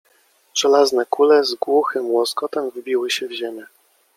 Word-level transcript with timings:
Żelazne 0.55 1.05
kule 1.05 1.43
z 1.43 1.53
głuchym 1.55 2.09
łoskotem 2.11 2.69
wbiły 2.69 3.11
się 3.11 3.27
w 3.27 3.31
ziemię. 3.31 3.65